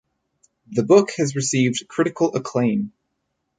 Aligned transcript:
The 0.65 0.81
book 0.81 1.11
has 1.17 1.35
received 1.35 1.87
critical 1.87 2.35
acclaim. 2.35 2.91